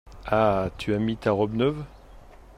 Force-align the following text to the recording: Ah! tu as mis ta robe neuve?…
Ah! 0.25 0.71
tu 0.79 0.95
as 0.95 0.97
mis 0.97 1.15
ta 1.15 1.29
robe 1.29 1.53
neuve?… 1.53 1.83